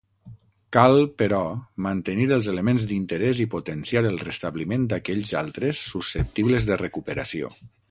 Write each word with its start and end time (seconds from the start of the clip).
Cal 0.77 0.95
però 1.21 1.41
mantenir 1.87 2.25
els 2.37 2.49
elements 2.53 2.87
d'interès 2.93 3.43
i 3.45 3.47
potenciar 3.53 4.03
el 4.13 4.19
restabliment 4.25 4.89
d’aquells 4.95 5.37
altres 5.45 5.85
susceptibles 5.93 6.69
de 6.73 6.83
recuperació. 6.85 7.55